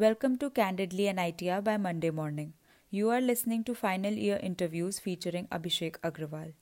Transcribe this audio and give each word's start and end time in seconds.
Welcome 0.00 0.38
to 0.38 0.48
Candidly 0.48 1.04
NITR 1.12 1.62
by 1.62 1.76
Monday 1.76 2.10
Morning. 2.10 2.54
You 2.88 3.10
are 3.10 3.20
listening 3.20 3.64
to 3.64 3.74
final 3.74 4.14
year 4.14 4.38
interviews 4.42 4.98
featuring 4.98 5.46
Abhishek 5.48 5.98
Agrawal. 6.00 6.54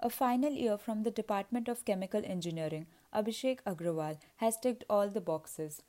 A 0.00 0.10
final 0.10 0.50
year 0.50 0.76
from 0.76 1.04
the 1.04 1.12
Department 1.12 1.68
of 1.68 1.84
Chemical 1.84 2.22
Engineering, 2.24 2.86
Abhishek 3.14 3.60
Agrawal 3.64 4.18
has 4.38 4.56
ticked 4.56 4.82
all 4.90 5.08
the 5.08 5.20
boxes. 5.20 5.82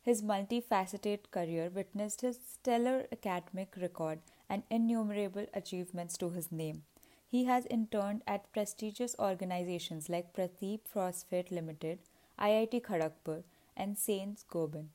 His 0.00 0.22
multifaceted 0.22 1.30
career 1.30 1.70
witnessed 1.72 2.22
his 2.22 2.40
stellar 2.44 3.06
academic 3.12 3.76
record 3.80 4.18
and 4.52 4.64
innumerable 4.68 5.46
achievements 5.54 6.18
to 6.18 6.28
his 6.28 6.52
name. 6.52 6.82
He 7.26 7.44
has 7.44 7.64
interned 7.70 8.22
at 8.26 8.52
prestigious 8.52 9.16
organizations 9.18 10.10
like 10.10 10.34
Paradeep 10.34 10.80
Phosphate 10.84 11.50
Limited, 11.50 12.00
IIT 12.38 12.82
Kharagpur, 12.82 13.44
and 13.74 13.96
Saint 13.96 14.44
Gobain. 14.50 14.88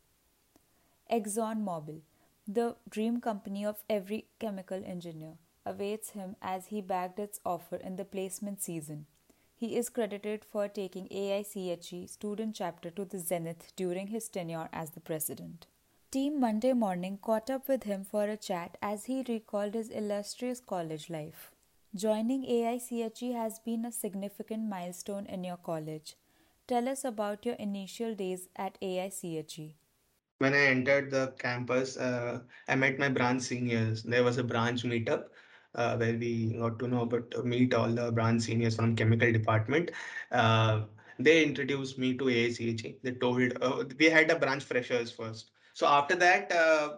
ExxonMobil, 1.11 2.01
the 2.47 2.75
dream 2.87 3.19
company 3.19 3.65
of 3.65 3.83
every 3.89 4.25
chemical 4.39 4.83
engineer, 4.85 5.37
awaits 5.65 6.11
him 6.11 6.35
as 6.39 6.67
he 6.67 6.79
bagged 6.79 7.19
its 7.19 7.39
offer 7.43 7.77
in 7.77 7.95
the 7.95 8.05
placement 8.05 8.61
season. 8.61 9.07
He 9.55 9.75
is 9.75 9.89
credited 9.89 10.45
for 10.45 10.67
taking 10.67 11.07
AICHE 11.07 12.07
student 12.07 12.55
chapter 12.55 12.91
to 12.91 13.05
the 13.05 13.17
zenith 13.17 13.73
during 13.75 14.07
his 14.07 14.29
tenure 14.29 14.69
as 14.71 14.91
the 14.91 14.99
president. 14.99 15.65
Team 16.17 16.39
Monday 16.39 16.73
Morning 16.73 17.19
caught 17.21 17.51
up 17.51 17.67
with 17.67 17.83
him 17.83 18.03
for 18.03 18.23
a 18.23 18.35
chat 18.35 18.75
as 18.81 19.05
he 19.05 19.23
recalled 19.29 19.75
his 19.75 19.89
illustrious 19.89 20.59
college 20.59 21.11
life. 21.11 21.51
Joining 21.93 22.43
AICHE 22.43 23.33
has 23.33 23.59
been 23.59 23.85
a 23.85 23.91
significant 23.91 24.67
milestone 24.67 25.27
in 25.27 25.43
your 25.43 25.57
college. 25.57 26.15
Tell 26.67 26.89
us 26.89 27.05
about 27.05 27.45
your 27.45 27.53
initial 27.65 28.15
days 28.15 28.47
at 28.55 28.79
AICHE. 28.81 29.75
When 30.39 30.55
I 30.55 30.61
entered 30.69 31.11
the 31.11 31.35
campus, 31.37 31.97
uh, 31.97 32.39
I 32.67 32.73
met 32.73 32.97
my 32.97 33.09
branch 33.09 33.43
seniors. 33.43 34.01
There 34.01 34.23
was 34.23 34.39
a 34.39 34.43
branch 34.43 34.81
meetup 34.85 35.25
uh, 35.75 35.97
where 35.97 36.17
we 36.17 36.57
got 36.57 36.79
to 36.79 36.87
know 36.87 37.01
about 37.01 37.31
uh, 37.37 37.43
meet 37.43 37.75
all 37.75 37.89
the 37.89 38.11
branch 38.11 38.41
seniors 38.41 38.75
from 38.75 38.95
chemical 38.95 39.31
department. 39.31 39.91
Uh, 40.31 40.85
they 41.19 41.43
introduced 41.43 41.99
me 41.99 42.15
to 42.17 42.23
AICHE. 42.23 42.95
They 43.03 43.11
told 43.11 43.53
uh, 43.61 43.83
we 43.99 44.05
had 44.09 44.31
a 44.31 44.39
branch 44.39 44.63
freshers 44.63 45.11
first. 45.11 45.51
So 45.77 45.85
after 45.85 46.15
that, 46.15 46.51
uh, 46.51 46.89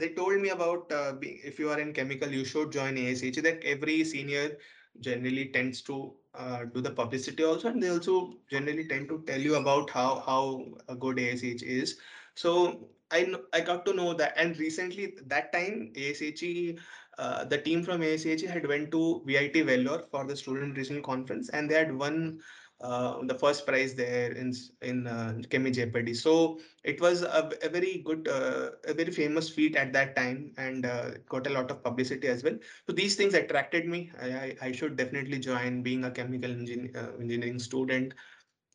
they 0.00 0.08
told 0.08 0.40
me 0.40 0.48
about 0.48 0.90
uh, 0.90 1.12
if 1.22 1.60
you 1.60 1.70
are 1.70 1.78
in 1.78 1.92
chemical, 1.92 2.28
you 2.28 2.44
should 2.44 2.72
join 2.72 2.98
ASH. 2.98 3.20
That 3.20 3.62
every 3.64 4.02
senior 4.02 4.58
generally 4.98 5.50
tends 5.52 5.82
to 5.82 6.12
uh, 6.34 6.64
do 6.74 6.80
the 6.80 6.90
publicity 6.90 7.44
also, 7.44 7.68
and 7.68 7.80
they 7.80 7.90
also 7.90 8.34
generally 8.50 8.88
tend 8.88 9.08
to 9.10 9.22
tell 9.28 9.40
you 9.40 9.54
about 9.54 9.90
how 9.90 10.24
how 10.26 10.96
good 10.98 11.20
ASH 11.20 11.44
is. 11.44 11.98
So 12.34 12.88
I 13.12 13.32
I 13.52 13.60
got 13.60 13.86
to 13.86 13.94
know 13.94 14.12
that, 14.12 14.34
and 14.36 14.58
recently 14.58 15.14
that 15.26 15.52
time 15.52 15.92
AICHE, 15.94 16.80
uh, 17.16 17.44
the 17.44 17.58
team 17.58 17.84
from 17.84 18.00
AICHE 18.00 18.48
had 18.56 18.66
went 18.66 18.90
to 18.90 19.22
VIT 19.24 19.54
Vellore 19.70 20.10
for 20.10 20.24
the 20.24 20.34
student 20.34 20.76
regional 20.76 21.10
conference, 21.12 21.48
and 21.50 21.70
they 21.70 21.76
had 21.84 21.96
won 21.96 22.40
uh, 22.80 23.18
the 23.22 23.34
first 23.34 23.66
prize 23.66 23.94
there 23.94 24.32
in 24.32 24.54
in 24.82 25.06
uh, 25.06 25.34
Chem-E-Jeopardy. 25.50 26.14
So 26.14 26.60
it 26.84 27.00
was 27.00 27.22
a, 27.22 27.50
a 27.62 27.68
very 27.68 28.02
good, 28.04 28.28
uh, 28.28 28.70
a 28.84 28.94
very 28.94 29.10
famous 29.10 29.48
feat 29.48 29.76
at 29.76 29.92
that 29.92 30.14
time, 30.14 30.52
and 30.56 30.86
uh, 30.86 31.10
got 31.28 31.46
a 31.46 31.50
lot 31.50 31.70
of 31.70 31.82
publicity 31.82 32.28
as 32.28 32.44
well. 32.44 32.56
So 32.86 32.92
these 32.92 33.16
things 33.16 33.34
attracted 33.34 33.86
me. 33.86 34.12
I, 34.20 34.26
I, 34.26 34.56
I 34.62 34.72
should 34.72 34.96
definitely 34.96 35.38
join. 35.38 35.82
Being 35.82 36.04
a 36.04 36.10
chemical 36.10 36.50
engin 36.50 36.94
uh, 36.96 37.18
engineering 37.20 37.58
student, 37.58 38.14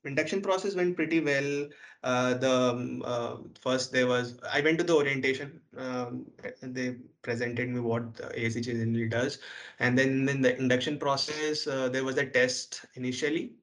induction 0.04 0.42
process 0.42 0.76
went 0.76 0.96
pretty 0.98 1.22
well. 1.22 1.70
Uh, 2.04 2.34
the 2.34 2.52
um, 2.52 3.02
uh, 3.06 3.38
first 3.62 3.94
there 3.94 4.08
was 4.08 4.38
I 4.52 4.60
went 4.60 4.78
to 4.80 4.84
the 4.84 4.96
orientation. 4.96 5.62
Um, 5.78 6.26
they 6.62 6.98
presented 7.22 7.70
me 7.70 7.80
what 7.80 8.16
the 8.16 8.24
AICHE 8.24 8.64
generally 8.64 9.08
does, 9.08 9.40
and 9.80 9.98
then 9.98 10.28
in 10.28 10.42
the 10.42 10.58
induction 10.58 11.00
process 11.00 11.66
uh, 11.68 11.88
there 11.88 12.04
was 12.04 12.18
a 12.18 12.26
test 12.26 12.86
initially 12.96 13.54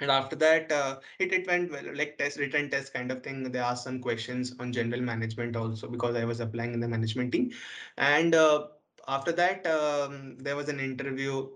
and 0.00 0.10
after 0.10 0.36
that 0.36 0.70
uh, 0.72 0.96
it, 1.18 1.32
it 1.32 1.46
went 1.46 1.70
well 1.70 1.84
like 1.94 2.18
test 2.18 2.38
written 2.38 2.70
test 2.70 2.92
kind 2.92 3.10
of 3.10 3.22
thing. 3.22 3.50
They 3.50 3.58
asked 3.58 3.84
some 3.84 4.00
questions 4.00 4.54
on 4.58 4.72
general 4.72 5.00
management 5.00 5.56
also 5.56 5.88
because 5.88 6.16
i 6.16 6.24
was 6.24 6.40
applying 6.40 6.74
in 6.74 6.80
the 6.80 6.88
management 6.88 7.32
team. 7.32 7.52
And 7.96 8.34
uh, 8.34 8.68
after 9.08 9.32
that 9.32 9.66
um, 9.66 10.36
there 10.38 10.56
was 10.56 10.68
an 10.68 10.80
interview. 10.80 11.48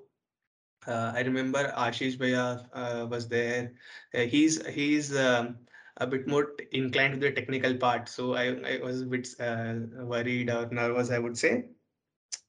Uh, 0.87 1.13
i 1.15 1.21
remember 1.21 1.73
ashish 1.77 2.17
bhaiya 2.19 2.67
uh, 2.73 3.07
was 3.07 3.29
there. 3.29 3.73
Uh, 4.15 4.21
he's 4.21 4.65
he's 4.67 5.15
um, 5.17 5.59
a 5.99 6.07
bit 6.07 6.27
more 6.27 6.53
inclined 6.73 7.15
to 7.15 7.21
the 7.21 7.33
technical 7.33 7.75
part. 7.77 8.09
So 8.09 8.35
i, 8.35 8.47
I 8.75 8.81
was 8.83 9.03
a 9.03 9.07
bit 9.07 9.29
uh, 9.41 9.75
worried 10.15 10.49
or 10.51 10.69
nervous 10.71 11.11
i 11.11 11.19
would 11.19 11.37
say. 11.37 11.65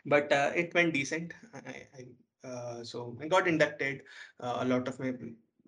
But 0.05 0.29
it 0.31 0.73
went 0.73 0.93
decent. 0.93 1.33
I, 1.53 1.87
I, 1.99 2.83
so 2.83 3.15
i 3.21 3.27
got 3.27 3.47
inducted 3.47 4.01
a 4.39 4.65
lot 4.65 4.87
of 4.87 4.99
my 4.99 5.13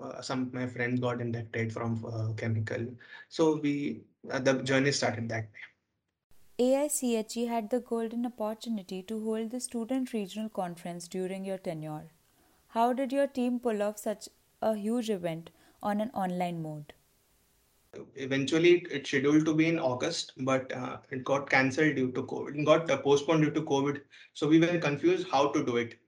uh, 0.02 0.22
some 0.22 0.44
of 0.44 0.54
my 0.54 0.68
friends 0.68 1.00
got 1.00 1.22
inducted 1.22 1.72
from 1.72 2.06
uh, 2.06 2.34
chemical. 2.34 2.86
So 3.30 3.58
we 3.58 4.02
uh, 4.31 4.40
the 4.40 4.62
journey 4.64 4.92
started 4.92 5.30
that 5.30 5.44
way. 5.44 5.59
AICHE 6.59 7.48
had 7.48 7.72
the 7.72 7.80
golden 7.80 8.26
opportunity 8.28 9.02
to 9.03 9.24
hold 9.24 9.50
the 9.50 9.59
student 9.59 10.14
regional 10.14 10.50
conference 10.50 11.08
during 11.08 11.46
your 11.46 11.58
tenure. 11.58 12.12
How 12.68 12.94
did 12.94 13.12
your 13.12 13.28
team 13.28 13.59
pull 13.59 13.82
off 13.82 13.98
such 13.98 14.30
a 14.62 14.76
huge 14.76 15.09
event 15.09 15.50
on 15.82 16.00
an 16.00 16.12
online 16.14 16.62
mode? 16.62 16.94
Eventually, 18.16 18.86
it's 18.90 19.09
scheduled 19.09 19.46
to 19.46 19.53
be 19.53 19.68
in 19.68 19.80
August, 19.80 20.34
but 20.38 20.72
uh, 20.74 20.98
it 21.12 21.24
got 21.24 21.50
cancelled 21.50 21.96
due 21.96 22.12
to 22.12 22.24
COVID. 22.24 22.59
It 22.59 22.66
got 22.66 22.90
uh, 22.90 22.98
postponed 22.98 23.44
due 23.44 23.52
to 23.52 23.62
COVID. 23.62 24.02
So 24.34 24.48
we 24.48 24.59
were 24.59 24.80
confused 24.80 25.28
how 25.32 25.50
to 25.50 25.64
do 25.66 25.78
it. 25.78 26.00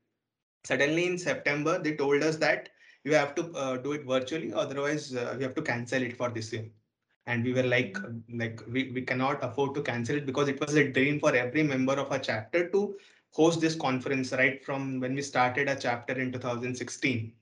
Suddenly 0.63 1.05
in 1.05 1.17
September, 1.17 1.77
they 1.77 1.95
told 1.95 2.23
us 2.23 2.37
that 2.37 2.69
you 3.05 3.13
have 3.13 3.33
to 3.35 3.43
uh, 3.53 3.77
do 3.77 3.93
it 3.93 4.03
virtually 4.03 4.51
otherwise 4.53 5.15
uh, 5.15 5.35
we 5.37 5.43
have 5.43 5.55
to 5.55 5.61
cancel 5.61 6.01
it 6.01 6.17
for 6.17 6.29
this 6.29 6.51
year. 6.51 6.65
And 7.27 7.43
we 7.43 7.53
were 7.53 7.63
like 7.63 7.93
mm-hmm. 7.93 8.39
like 8.39 8.61
we, 8.67 8.91
we 8.91 9.01
cannot 9.01 9.43
afford 9.43 9.73
to 9.75 9.81
cancel 9.81 10.17
it 10.17 10.25
because 10.25 10.49
it 10.49 10.59
was 10.59 10.75
a 10.75 10.91
dream 10.91 11.19
for 11.19 11.33
every 11.33 11.63
member 11.63 11.93
of 11.93 12.11
a 12.11 12.19
chapter 12.19 12.69
to 12.69 12.95
host 13.31 13.61
this 13.61 13.75
conference 13.75 14.31
right 14.33 14.63
from 14.65 14.99
when 14.99 15.15
we 15.15 15.21
started 15.21 15.69
a 15.69 15.75
chapter 15.75 16.13
in 16.13 16.31
2016 16.31 17.33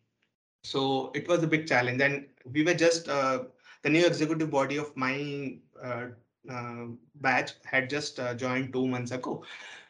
so 0.64 1.12
it 1.14 1.28
was 1.28 1.44
a 1.44 1.48
big 1.48 1.68
challenge. 1.68 2.02
And 2.02 2.26
we 2.52 2.64
were 2.64 2.74
just 2.74 3.10
uh, 3.10 3.44
the 3.84 3.90
new 3.90 4.06
executive 4.06 4.50
body 4.50 4.78
of 4.78 4.96
my 4.96 5.58
uh, 5.82 6.08
uh, 6.50 6.86
batch 7.16 7.52
had 7.66 7.90
just 7.90 8.20
uh, 8.20 8.34
joined 8.34 8.74
two 8.74 8.88
months 8.88 9.12
ago 9.12 9.44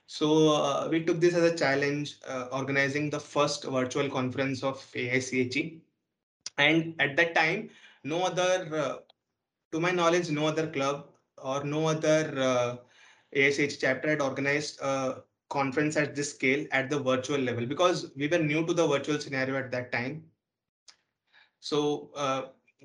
so 0.06 0.54
uh, 0.54 0.88
we 0.90 1.04
took 1.04 1.20
this 1.20 1.34
as 1.34 1.44
a 1.44 1.56
challenge, 1.56 2.18
uh, 2.28 2.48
organizing 2.52 3.10
the 3.10 3.20
first 3.20 3.64
virtual 3.64 4.10
conference 4.10 4.64
of 4.64 4.78
AICHE. 4.94 5.82
And 6.58 6.96
at 7.00 7.16
that 7.18 7.34
time, 7.34 7.70
no 8.04 8.24
other, 8.24 8.70
uh, 8.76 8.98
to 9.72 9.80
my 9.80 9.92
knowledge, 9.92 10.30
no 10.30 10.48
other 10.48 10.68
club 10.68 11.08
or 11.42 11.64
no 11.64 11.88
other 11.88 12.34
uh, 12.38 12.76
AICHE 13.36 13.80
chapter 13.80 14.10
had 14.10 14.22
organized 14.22 14.80
a 14.82 15.24
conference 15.50 15.98
at 15.98 16.16
this 16.16 16.32
scale 16.32 16.66
at 16.72 16.90
the 16.90 17.00
virtual 17.00 17.40
level 17.40 17.66
because 17.66 18.12
we 18.16 18.28
were 18.28 18.40
new 18.40 18.66
to 18.66 18.74
the 18.74 18.86
virtual 18.86 19.20
scenario 19.20 19.56
at 19.58 19.72
that 19.72 19.92
time. 19.92 20.24
So 21.60 22.12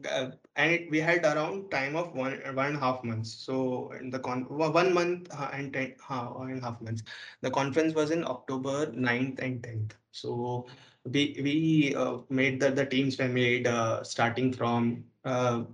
uh, 0.06 0.30
and 0.56 0.72
it, 0.72 0.90
we 0.90 0.98
had 1.00 1.24
around 1.24 1.70
time 1.70 1.96
of 1.96 2.14
one 2.14 2.40
one 2.54 2.66
and 2.66 2.76
a 2.76 2.80
half 2.80 3.02
months. 3.04 3.32
So 3.32 3.92
in 3.92 4.10
the 4.10 4.18
con 4.18 4.44
one 4.48 4.92
month 4.94 5.28
uh, 5.32 5.50
and 5.52 5.72
ten 5.72 5.94
uh, 6.08 6.26
one 6.26 6.50
and 6.50 6.60
a 6.62 6.64
half 6.64 6.80
months. 6.80 7.02
The 7.42 7.50
conference 7.50 7.94
was 7.94 8.10
in 8.10 8.24
October 8.24 8.92
9th 8.92 9.38
and 9.40 9.62
10th. 9.62 9.96
So 10.12 10.66
we 11.04 11.38
we 11.42 11.94
uh, 11.94 12.18
made 12.28 12.60
the 12.60 12.70
the 12.70 12.86
teams 12.86 13.18
were 13.18 13.28
made 13.28 13.66
uh, 13.66 14.02
starting 14.04 14.52
from 14.52 15.04
uh, 15.24 15.64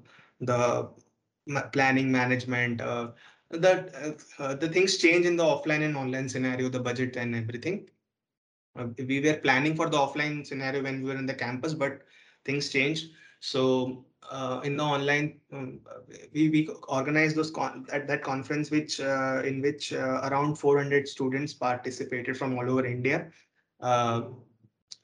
the 0.40 0.88
planning 1.72 2.10
management. 2.12 2.78
The 3.50 3.74
the 4.60 4.68
things 4.68 4.96
change 4.98 5.26
in 5.26 5.36
the 5.36 5.44
offline 5.44 5.82
and 5.82 5.96
online 5.96 6.28
scenario, 6.28 6.68
the 6.68 6.80
budget 6.80 7.16
and 7.16 7.34
everything. 7.34 7.88
we 9.08 9.20
were 9.20 9.36
planning 9.36 9.74
for 9.76 9.88
the 9.88 9.96
offline 9.96 10.46
scenario 10.46 10.82
when 10.82 11.02
we 11.02 11.10
were 11.10 11.16
in 11.18 11.26
the 11.26 11.34
campus, 11.34 11.74
but 11.74 12.02
things 12.44 12.68
changed. 12.70 13.10
So 13.40 14.04
uh, 14.30 14.60
in 14.64 14.76
the 14.76 14.82
online, 14.82 15.40
um, 15.52 15.80
we, 16.32 16.48
we 16.48 16.68
organized 16.88 17.36
those 17.36 17.50
con 17.50 17.86
at 17.92 18.06
that 18.08 18.22
conference, 18.22 18.70
which 18.70 19.00
uh, 19.00 19.42
in 19.44 19.60
which 19.60 19.92
uh, 19.92 20.20
around 20.24 20.56
400 20.56 21.08
students 21.08 21.52
participated 21.52 22.36
from 22.36 22.56
all 22.56 22.68
over 22.70 22.84
India, 22.84 23.30
uh, 23.80 24.22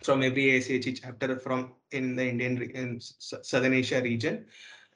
from 0.03 0.23
every 0.23 0.45
AICHE 0.59 1.01
chapter 1.03 1.39
from 1.39 1.73
in 1.93 2.17
the 2.17 2.27
Indian 2.27 2.63
in 2.63 3.01
Southern 3.01 3.75
Asia 3.75 4.01
region, 4.03 4.47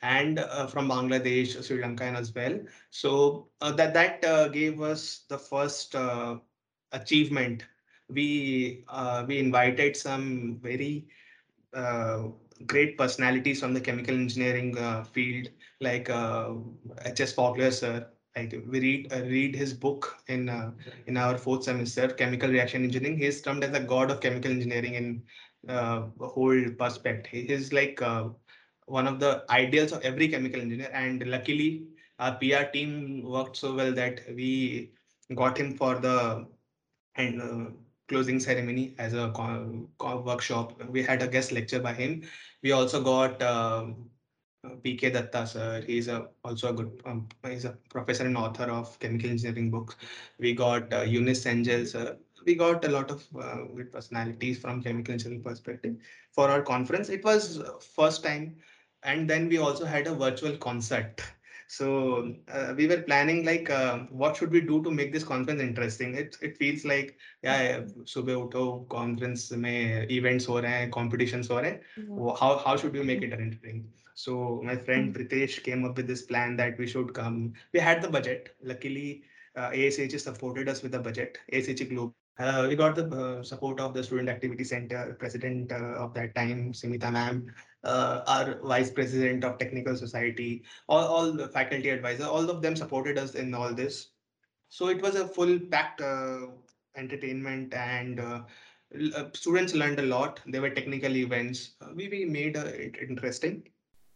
and 0.03 0.39
uh, 0.39 0.67
from 0.67 0.89
Bangladesh, 0.89 1.63
Sri 1.63 1.81
Lanka, 1.81 2.05
as 2.05 2.35
well. 2.35 2.59
So 2.91 3.49
uh, 3.61 3.73
that 3.73 3.95
that 3.95 4.53
gave 4.53 4.81
us 4.81 5.25
the 5.29 5.39
first 5.39 5.95
achievement 6.93 7.65
we 8.09 8.85
we 9.27 9.39
invited 9.39 9.97
some 9.97 10.59
very 10.63 11.09
great 11.75 12.97
personalities 12.99 13.11
from 13.17 13.29
the 13.29 13.37
chemical 13.39 14.15
engineering 14.15 14.77
uh, 14.79 15.05
field, 15.05 15.49
like 15.81 16.09
uh, 16.11 16.55
H.S. 17.05 17.35
Fogler 17.35 17.73
sir. 17.73 18.07
Like 18.37 18.53
we 18.69 18.81
read 18.81 19.13
uh, 19.13 19.23
read 19.23 19.55
his 19.55 19.73
book 19.75 20.17
in 20.29 20.49
uh, 20.49 20.73
in 21.07 21.17
our 21.17 21.37
fourth 21.39 21.65
semester, 21.65 22.09
chemical 22.09 22.51
reaction 22.51 22.85
engineering. 22.85 23.19
He's 23.19 23.41
termed 23.43 23.65
as 23.65 23.71
the 23.73 23.81
god 23.81 24.11
of 24.11 24.21
chemical 24.21 24.51
engineering 24.51 24.95
in 24.95 25.23
uh, 25.69 26.03
whole 26.21 26.71
perspective. 26.79 27.31
He 27.33 27.53
is 27.53 27.73
like 27.73 28.01
uh, 28.03 28.29
one 28.87 29.07
of 29.07 29.21
the 29.21 29.45
ideals 29.51 29.93
of 29.93 30.03
every 30.03 30.29
chemical 30.29 30.61
engineer, 30.61 30.91
and 30.93 31.27
luckily 31.27 31.87
our 32.19 32.35
PR 32.37 32.65
team 32.65 33.23
worked 33.23 33.57
so 33.57 33.75
well 33.75 33.93
that 33.93 34.21
we 34.35 34.93
got 35.35 35.57
him 35.59 35.77
for 35.77 35.95
the 35.97 36.47
and 37.17 37.43
uh, 37.43 37.71
closing 38.09 38.41
ceremony 38.41 38.95
as 38.99 39.15
a 39.15 39.31
co- 39.35 39.89
co- 39.99 40.21
workshop. 40.21 40.83
We 40.89 41.03
had 41.03 41.23
a 41.23 41.29
guest 41.29 41.53
lecture 41.53 41.81
by 41.81 41.95
him. 41.95 42.23
We 42.63 42.73
also 42.73 43.03
got 43.03 43.43
um, 43.43 44.11
uh, 44.65 44.71
PK 44.83 45.11
Datta 45.11 45.47
sir. 45.47 45.83
He's 45.87 46.09
a, 46.09 46.29
also 46.45 46.71
a 46.71 46.73
good, 46.75 47.01
um, 47.07 47.29
he's 47.47 47.65
a 47.65 47.73
professor 47.91 48.27
and 48.27 48.37
author 48.37 48.65
of 48.65 48.99
chemical 49.01 49.31
engineering 49.31 49.71
books. 49.71 49.97
We 50.39 50.55
got 50.55 50.93
uh, 50.93 51.03
Eunice 51.03 51.47
Angel 51.47 51.87
sir. 51.87 52.19
We 52.47 52.55
got 52.55 52.85
a 52.85 52.89
lot 52.89 53.11
of 53.11 53.27
uh, 53.37 53.65
good 53.75 53.93
personalities 53.93 54.59
from 54.59 54.83
chemical 54.83 55.13
engineering 55.13 55.43
perspective 55.43 55.97
for 56.33 56.49
our 56.49 56.63
conference. 56.63 57.09
It 57.09 57.25
was 57.25 57.59
uh, 57.61 57.79
first 57.81 58.23
time, 58.23 58.57
and 59.03 59.29
then 59.29 59.49
we 59.49 59.59
also 59.59 59.85
had 59.85 60.07
a 60.07 60.15
virtual 60.15 60.57
concert. 60.57 61.21
So 61.74 62.34
uh, 62.52 62.74
we 62.78 62.88
were 62.88 63.02
planning 63.02 63.46
like 63.46 63.70
uh, 63.70 64.00
what 64.24 64.36
should 64.38 64.52
we 64.52 64.62
do 64.62 64.82
to 64.84 64.92
make 64.92 65.14
this 65.14 65.24
conference 65.24 65.62
interesting. 65.62 66.16
It 66.16 66.38
it 66.42 66.58
feels 66.58 66.86
like 66.86 67.18
yeah 67.44 67.82
सुबह 68.16 68.34
उठो 68.46 68.66
conference 68.96 69.52
में 69.66 70.08
events 70.20 70.48
हो 70.50 70.60
रहे 70.60 70.72
हैं 70.72 70.92
competitions 70.98 71.52
हो 71.52 71.60
रहे 71.60 71.72
हैं 71.72 71.82
Yeah. 71.98 72.36
how 72.42 72.52
how 72.66 72.76
should 72.84 72.94
we 73.00 73.04
make 73.12 73.22
it 73.28 73.34
entertaining? 73.40 73.84
So 74.14 74.62
my 74.70 74.76
friend 74.88 75.14
Pritesh 75.16 75.62
came 75.64 75.86
up 75.90 75.98
with 76.02 76.08
this 76.08 76.24
plan 76.32 76.56
that 76.58 76.78
we 76.78 76.88
should 76.88 77.14
come. 77.20 77.54
We 77.74 77.80
had 77.90 78.02
the 78.02 78.10
budget. 78.18 78.56
Luckily, 78.74 79.24
uh, 79.56 79.70
ASH 79.74 80.22
supported 80.30 80.68
us 80.76 80.82
with 80.84 80.92
the 80.92 81.00
budget. 81.10 81.40
ASH 81.52 81.84
Globe. 81.94 82.14
uh, 82.37 82.67
we 82.69 82.75
got 82.75 82.97
the 82.97 83.07
uh, 83.07 83.43
support 83.45 83.79
of 83.79 83.95
the 83.95 84.03
Student 84.03 84.29
Activity 84.29 84.65
Center 84.65 85.17
president 85.21 85.71
uh, 85.71 85.95
of 86.03 86.13
that 86.15 86.35
time, 86.35 86.73
Simita 86.73 87.11
ma'am, 87.13 87.47
uh, 87.85 88.23
our 88.27 88.59
vice 88.65 88.91
president 88.91 89.45
of 89.45 89.57
Technical 89.59 89.97
Society, 89.97 90.65
all, 90.89 91.05
all 91.07 91.33
the 91.33 91.47
faculty 91.49 91.91
advisor, 91.91 92.25
all 92.25 92.51
of 92.51 92.61
them 92.61 92.75
supported 92.75 93.19
us 93.19 93.37
in 93.37 93.55
all 93.55 93.73
this. 93.73 94.09
So 94.69 94.89
it 94.89 95.01
was 95.01 95.15
a 95.15 95.29
full 95.29 95.61
packed 95.61 96.01
uh, 96.01 96.47
entertainment 96.97 97.73
and 97.73 98.19
uh, 98.19 98.41
students 99.33 99.75
learned 99.75 100.01
a 100.01 100.07
lot. 100.07 100.41
There 100.47 100.61
were 100.61 100.71
technical 100.71 101.17
events. 101.17 101.75
We, 101.95 102.09
we 102.09 102.25
made 102.25 102.57
it 102.57 102.97
interesting. 103.01 103.63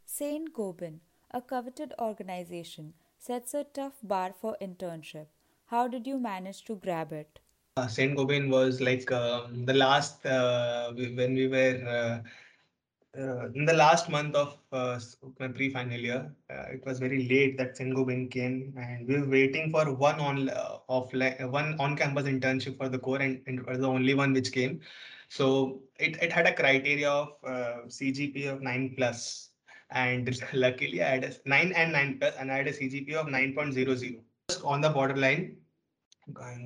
Saint 0.04 0.52
Gobain, 0.52 0.98
a 1.30 1.40
coveted 1.40 1.94
organization, 2.00 2.94
sets 3.16 3.54
a 3.54 3.62
tough 3.62 3.94
bar 4.02 4.34
for 4.36 4.56
internship. 4.60 5.26
How 5.66 5.86
did 5.86 6.04
you 6.04 6.18
manage 6.18 6.64
to 6.64 6.74
grab 6.74 7.12
it? 7.12 7.38
Uh, 7.78 7.86
Saint 7.86 8.16
Gobain 8.16 8.48
was 8.48 8.80
like 8.80 9.10
um, 9.12 9.64
the 9.64 9.74
last 9.74 10.26
uh, 10.26 10.92
when 10.92 11.34
we 11.34 11.46
were 11.46 11.76
uh, 11.94 13.48
in 13.54 13.64
the 13.64 13.72
last 13.72 14.08
month 14.08 14.34
of 14.34 14.58
my 14.72 15.48
pre-final 15.48 16.00
year. 16.00 16.30
It 16.74 16.84
was 16.84 16.98
very 16.98 17.28
late 17.28 17.56
that 17.58 17.76
Saint 17.76 17.94
Gobain 17.94 18.30
came, 18.30 18.74
and 18.76 19.06
we 19.06 19.20
were 19.20 19.28
waiting 19.28 19.70
for 19.70 19.92
one 19.92 20.18
on 20.18 20.50
offline, 20.88 21.50
one 21.50 21.76
on-campus 21.78 22.24
internship 22.24 22.76
for 22.78 22.88
the 22.88 22.98
core, 22.98 23.18
and, 23.18 23.40
and 23.46 23.60
it 23.60 23.66
was 23.68 23.78
the 23.78 23.88
only 23.88 24.14
one 24.14 24.32
which 24.32 24.50
came. 24.50 24.80
So 25.28 25.80
it, 26.00 26.20
it 26.20 26.32
had 26.32 26.46
a 26.46 26.54
criteria 26.54 27.10
of 27.10 27.28
uh, 27.44 27.76
CGP 27.86 28.52
of 28.52 28.60
nine 28.60 28.94
plus, 28.96 29.50
and 29.90 30.36
luckily 30.52 31.02
I 31.02 31.10
had 31.10 31.24
a 31.24 31.32
nine 31.44 31.72
and 31.72 31.92
nine 31.92 32.18
plus, 32.18 32.34
and 32.40 32.50
I 32.50 32.56
had 32.56 32.66
a 32.66 32.72
CGP 32.72 33.14
of 33.14 33.28
nine 33.28 33.54
point 33.54 33.72
zero 33.72 33.94
zero. 33.94 34.20
Just 34.48 34.64
on 34.64 34.80
the 34.80 34.90
borderline, 34.90 35.56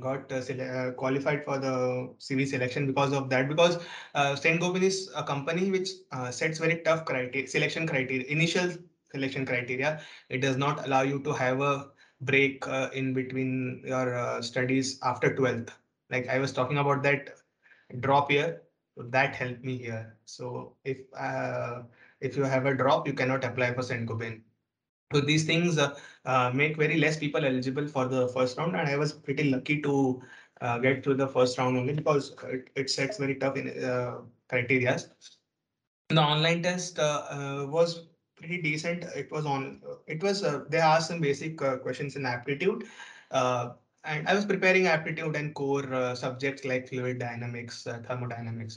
got 0.00 0.30
uh, 0.32 0.36
uh, 0.36 0.90
qualified 0.92 1.44
for 1.44 1.58
the 1.58 2.14
CV 2.18 2.46
selection 2.46 2.86
because 2.86 3.12
of 3.12 3.28
that. 3.30 3.48
Because 3.48 3.78
uh, 4.14 4.34
Saint 4.36 4.60
Gobain 4.60 4.82
is 4.82 5.10
a 5.14 5.22
company 5.22 5.70
which 5.70 5.90
uh, 6.10 6.30
sets 6.30 6.58
very 6.58 6.78
tough 6.78 7.04
criteria, 7.04 7.46
selection 7.46 7.86
criteria, 7.86 8.26
initial 8.26 8.72
selection 9.12 9.46
criteria. 9.46 10.00
It 10.28 10.38
does 10.38 10.56
not 10.56 10.86
allow 10.86 11.02
you 11.02 11.20
to 11.22 11.32
have 11.32 11.60
a 11.60 11.90
break 12.20 12.66
uh, 12.66 12.90
in 12.92 13.14
between 13.14 13.82
your 13.84 14.14
uh, 14.14 14.42
studies 14.42 14.98
after 15.02 15.34
12th. 15.34 15.70
Like 16.10 16.28
I 16.28 16.38
was 16.38 16.52
talking 16.52 16.78
about 16.78 17.02
that 17.04 17.30
drop 18.00 18.30
year, 18.30 18.62
that 18.96 19.34
helped 19.34 19.64
me 19.64 19.78
here. 19.78 20.16
So 20.24 20.76
if 20.84 20.98
uh, 21.18 21.82
if 22.20 22.36
you 22.36 22.44
have 22.44 22.66
a 22.66 22.74
drop, 22.74 23.06
you 23.06 23.14
cannot 23.14 23.44
apply 23.44 23.74
for 23.74 23.82
Saint 23.82 24.08
Gobain. 24.08 24.42
So 25.12 25.20
these 25.20 25.44
things 25.44 25.78
uh, 25.78 25.94
uh, 26.24 26.50
make 26.54 26.76
very 26.76 26.98
less 26.98 27.18
people 27.18 27.44
eligible 27.44 27.86
for 27.86 28.06
the 28.06 28.28
first 28.28 28.56
round, 28.58 28.76
and 28.76 28.88
I 28.88 28.96
was 28.96 29.12
pretty 29.12 29.50
lucky 29.50 29.82
to 29.82 30.22
uh, 30.60 30.78
get 30.78 31.04
through 31.04 31.16
the 31.16 31.28
first 31.28 31.58
round 31.58 31.76
only 31.76 31.92
because 31.92 32.34
it, 32.44 32.70
it 32.76 32.90
sets 32.90 33.18
very 33.18 33.34
tough 33.34 33.56
in 33.56 33.68
criteria. 34.48 34.98
The 36.08 36.20
online 36.20 36.62
test 36.62 36.98
was 36.98 38.06
pretty 38.36 38.60
decent. 38.60 39.04
It 39.16 39.30
was 39.30 39.46
on. 39.46 39.80
It 40.06 40.22
was 40.22 40.42
uh, 40.42 40.64
they 40.68 40.78
asked 40.78 41.08
some 41.08 41.20
basic 41.20 41.60
uh, 41.62 41.76
questions 41.76 42.16
in 42.16 42.26
aptitude, 42.26 42.84
uh, 43.30 43.70
and 44.04 44.26
I 44.26 44.34
was 44.34 44.44
preparing 44.44 44.86
aptitude 44.86 45.36
and 45.36 45.54
core 45.54 46.14
subjects 46.16 46.64
like 46.64 46.88
fluid 46.88 47.18
dynamics, 47.18 47.84
thermodynamics, 47.84 48.76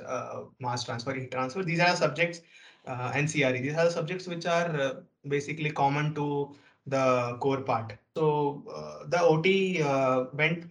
mass 0.59 0.83
transfer, 0.83 1.13
heat 1.13 1.31
transfer. 1.31 1.63
These 1.63 1.79
are 1.79 1.95
subjects 1.95 2.41
uh, 2.87 3.11
and 3.13 3.31
CRE. 3.31 3.59
These 3.59 3.75
are 3.75 3.85
the 3.85 3.91
subjects 3.91 4.27
which 4.27 4.45
are 4.45 4.69
uh, 4.75 4.93
basically 5.27 5.71
common 5.71 6.13
to 6.15 6.55
the 6.87 7.37
core 7.39 7.61
part. 7.61 7.93
So 8.15 8.63
uh, 8.73 9.07
the 9.07 9.21
OT 9.21 9.81
uh, 9.81 10.25
went 10.33 10.69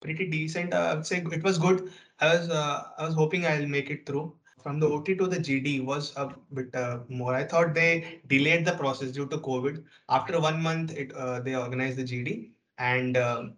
pretty 0.00 0.28
decent. 0.28 0.74
I 0.74 0.94
would 0.94 1.06
say 1.06 1.18
it 1.18 1.42
was 1.42 1.58
good. 1.58 1.92
I 2.20 2.36
was 2.36 2.50
uh, 2.50 2.82
I 2.98 3.06
was 3.06 3.14
hoping 3.14 3.46
I'll 3.46 3.66
make 3.66 3.90
it 3.90 4.06
through. 4.06 4.34
From 4.62 4.78
the 4.78 4.86
OT 4.86 5.16
to 5.16 5.26
the 5.26 5.38
GD 5.38 5.84
was 5.84 6.16
a 6.16 6.32
bit 6.54 6.72
uh, 6.74 7.00
more. 7.08 7.34
I 7.34 7.42
thought 7.44 7.74
they 7.74 8.20
delayed 8.28 8.64
the 8.64 8.74
process 8.74 9.10
due 9.10 9.26
to 9.26 9.38
COVID. 9.38 9.82
After 10.08 10.40
one 10.40 10.62
month, 10.62 10.92
it 10.92 11.12
they 11.44 11.56
organized 11.56 11.98
the 11.98 12.04
GD, 12.04 12.50
and 12.78 13.54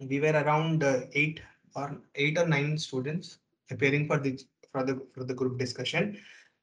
we 0.00 0.20
were 0.20 0.32
around 0.32 0.82
eight 1.12 1.40
or 1.76 2.00
eight 2.16 2.38
or 2.38 2.46
nine 2.46 2.76
students 2.76 3.38
appearing 3.70 4.06
for 4.06 4.18
the 4.18 4.40
for 4.72 4.82
the 4.82 5.00
for 5.14 5.24
the 5.24 5.34
group 5.34 5.58
discussion. 5.58 6.18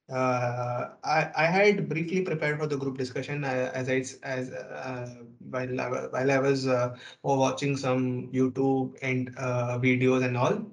Uh, 0.10 0.90
I, 1.04 1.32
I 1.36 1.46
had 1.46 1.88
briefly 1.88 2.22
prepared 2.22 2.60
for 2.60 2.68
the 2.68 2.78
group 2.78 2.98
discussion 2.98 3.44
uh, 3.44 3.72
as 3.74 3.90
I 3.90 4.04
as 4.28 4.52
uh, 4.52 5.16
while 5.50 5.82
I, 5.82 5.88
while 5.88 6.32
I 6.32 6.40
was 6.40 6.68
uh, 6.68 6.96
watching 7.24 7.78
some 7.78 8.30
YouTube 8.32 8.98
and 9.02 9.34
uh, 9.38 9.80
videos 9.80 10.26
and 10.26 10.38
all. 10.38 10.66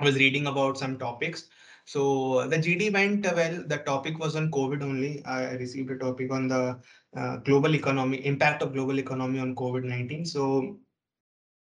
I 0.00 0.04
was 0.04 0.16
reading 0.16 0.46
about 0.46 0.78
some 0.78 0.98
topics. 0.98 1.48
So 1.86 2.48
the 2.48 2.56
GD 2.56 2.92
went 2.92 3.24
well. 3.24 3.62
The 3.64 3.78
topic 3.78 4.18
was 4.18 4.34
on 4.34 4.50
COVID 4.50 4.82
only. 4.82 5.24
I 5.24 5.52
received 5.52 5.90
a 5.92 5.98
topic 5.98 6.32
on 6.32 6.48
the 6.48 6.80
uh, 7.16 7.36
global 7.38 7.74
economy, 7.74 8.26
impact 8.26 8.62
of 8.62 8.72
global 8.72 8.98
economy 8.98 9.38
on 9.38 9.54
COVID-19. 9.54 10.26
So 10.26 10.78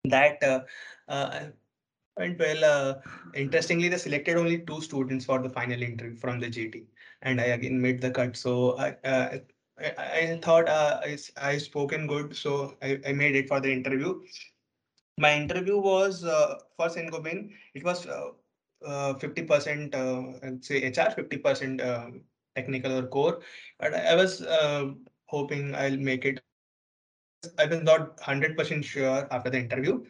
that 0.04 0.44
uh, 0.44 0.62
uh, 1.08 1.46
went 2.20 2.40
well. 2.40 2.64
Uh, 2.64 2.94
interestingly, 3.34 3.88
they 3.88 3.98
selected 3.98 4.38
only 4.38 4.60
two 4.60 4.82
students 4.82 5.26
for 5.26 5.40
the 5.40 5.50
final 5.50 5.82
interview 5.82 6.16
from 6.16 6.40
the 6.40 6.48
GD, 6.48 6.86
and 7.24 7.42
I 7.42 7.46
again 7.58 7.82
made 7.82 8.02
the 8.02 8.12
cut. 8.12 8.38
So 8.38 8.78
I 8.78 8.90
uh, 9.04 9.38
I, 9.80 9.94
I 9.98 10.40
thought 10.44 10.68
uh, 10.68 11.00
I, 11.04 11.18
I 11.38 11.58
spoken 11.58 12.08
good, 12.08 12.36
so 12.36 12.76
I, 12.82 13.00
I 13.08 13.14
made 13.14 13.36
it 13.36 13.48
for 13.48 13.60
the 13.60 13.72
interview. 13.72 14.22
My 15.18 15.34
interview 15.36 15.80
was 15.80 16.24
uh, 16.24 16.56
for 16.78 16.90
Saint 16.90 17.12
Gobain. 17.12 17.50
It 17.74 17.84
was 17.84 18.06
uh, 18.08 18.30
uh, 18.86 19.14
50% 19.16 19.96
uh, 19.96 20.48
I'd 20.48 20.64
say 20.64 20.88
HR, 20.88 21.12
50% 21.12 21.82
uh, 21.82 22.12
technical 22.56 22.98
or 22.98 23.08
core. 23.08 23.40
But 23.80 23.94
I 23.94 24.16
was 24.16 24.42
uh, 24.42 24.92
hoping 25.26 25.76
I'll 25.76 25.98
make 25.98 26.26
it. 26.26 26.42
I 27.58 27.66
was 27.66 27.82
not 27.82 28.18
100% 28.18 28.84
sure 28.84 29.28
after 29.32 29.50
the 29.50 29.60
interview, 29.60 30.04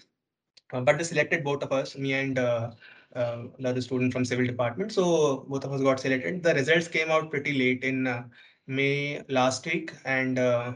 but 0.72 0.98
they 0.98 1.04
selected 1.04 1.44
both 1.44 1.64
of 1.64 1.72
us, 1.72 1.98
me 1.98 2.14
and 2.14 2.38
uh, 2.40 2.72
uh, 3.16 3.44
another 3.58 3.82
student 3.82 4.14
from 4.14 4.26
civil 4.26 4.46
department. 4.46 4.92
So 4.92 5.46
both 5.48 5.64
of 5.64 5.74
us 5.74 5.82
got 5.82 6.00
selected. 6.00 6.44
The 6.44 6.54
results 6.54 6.88
came 6.88 7.10
out 7.10 7.30
pretty 7.30 7.58
late 7.58 7.84
in 7.84 8.08
uh, 8.08 8.24
May 8.68 9.24
last 9.30 9.66
week, 9.66 9.94
and 10.06 10.38
uh, 10.38 10.74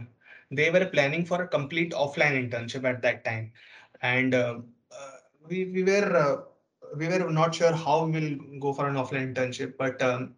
they 0.52 0.72
were 0.72 0.86
planning 0.86 1.26
for 1.26 1.44
a 1.44 1.48
complete 1.48 1.92
offline 1.94 2.50
internship 2.50 2.84
at 2.86 3.02
that 3.04 3.24
time. 3.24 3.52
And 4.02 4.34
uh, 4.34 4.60
uh, 4.92 5.12
we 5.48 5.66
we 5.66 5.84
were 5.84 6.16
uh, 6.16 6.42
we 6.98 7.08
were 7.08 7.30
not 7.32 7.54
sure 7.56 7.74
how 7.74 8.06
we'll 8.06 8.36
go 8.60 8.74
for 8.74 8.88
an 8.88 8.96
offline 8.96 9.34
internship, 9.34 9.78
but 9.78 10.02
um, 10.02 10.34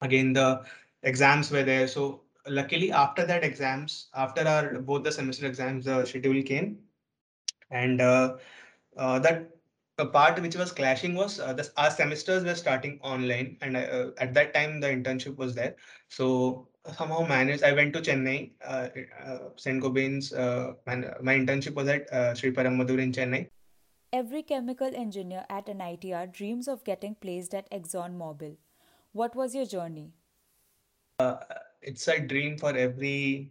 again 0.00 0.32
the 0.32 0.64
exams 1.02 1.50
were 1.50 1.62
there. 1.62 1.86
So 1.86 2.22
luckily 2.48 2.92
after 2.92 3.26
that 3.26 3.44
exams, 3.44 4.08
after 4.14 4.46
our 4.48 4.78
both 4.80 5.04
the 5.04 5.12
semester 5.12 5.46
exams, 5.46 5.84
the 5.84 6.04
schedule 6.06 6.42
came 6.42 6.78
and 7.70 8.00
uh, 8.00 8.04
uh, 8.04 8.38
that 8.96 9.50
the 9.96 10.06
part 10.06 10.40
which 10.42 10.56
was 10.56 10.72
clashing 10.72 11.14
was 11.14 11.40
uh, 11.40 11.52
the, 11.52 11.68
our 11.76 11.90
semesters 11.90 12.44
were 12.44 12.54
starting 12.54 12.98
online, 13.02 13.56
and 13.62 13.76
uh, 13.76 14.10
at 14.18 14.34
that 14.34 14.52
time 14.52 14.80
the 14.80 14.88
internship 14.88 15.36
was 15.36 15.54
there. 15.54 15.76
So 16.08 16.68
somehow 16.94 17.26
managed. 17.26 17.64
I 17.64 17.72
went 17.72 17.92
to 17.94 18.00
Chennai, 18.00 18.52
uh, 18.64 18.88
uh, 19.24 19.38
St. 19.56 19.82
Gobain's. 19.82 20.32
Uh, 20.32 20.74
my 20.86 21.34
internship 21.34 21.74
was 21.74 21.88
at 21.88 22.12
uh, 22.12 22.34
Sriperumbudur 22.34 22.98
in 22.98 23.12
Chennai. 23.12 23.48
Every 24.12 24.42
chemical 24.42 24.90
engineer 24.94 25.44
at 25.50 25.68
an 25.68 25.78
NITR 25.78 26.32
dreams 26.32 26.68
of 26.68 26.84
getting 26.84 27.14
placed 27.14 27.54
at 27.54 27.70
ExxonMobil. 27.70 28.56
What 29.12 29.34
was 29.34 29.54
your 29.54 29.66
journey? 29.66 30.12
Uh, 31.18 31.36
it's 31.82 32.06
a 32.08 32.20
dream 32.20 32.56
for 32.58 32.76
every 32.76 33.50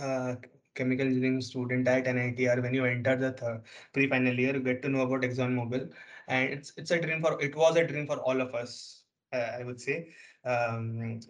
uh, 0.00 0.36
chemical 0.74 1.06
engineering 1.06 1.40
student 1.40 1.88
at 1.88 2.04
NITR. 2.04 2.62
When 2.62 2.74
you 2.74 2.84
enter 2.84 3.16
the 3.16 3.62
pre-final 3.92 4.38
year, 4.38 4.54
you 4.54 4.60
get 4.60 4.82
to 4.82 4.88
know 4.88 5.02
about 5.02 5.22
ExxonMobil, 5.22 5.90
and 6.28 6.52
it's 6.52 6.72
it's 6.76 6.90
a 6.90 7.00
dream 7.00 7.20
for 7.20 7.40
it 7.40 7.54
was 7.54 7.76
a 7.76 7.86
dream 7.86 8.06
for 8.06 8.16
all 8.16 8.40
of 8.40 8.54
us. 8.54 9.04
Uh, 9.32 9.50
I 9.58 9.64
would 9.64 9.80
say. 9.80 10.14
Um, 10.44 11.20